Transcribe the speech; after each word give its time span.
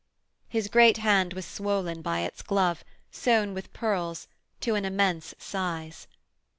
His 0.49 0.67
great 0.67 0.97
hand 0.97 1.33
was 1.33 1.45
swollen 1.45 2.01
by 2.01 2.21
its 2.21 2.41
glove, 2.41 2.83
sewn 3.11 3.53
with 3.53 3.71
pearls, 3.71 4.27
to 4.61 4.73
an 4.73 4.83
immense 4.83 5.35
size. 5.37 6.07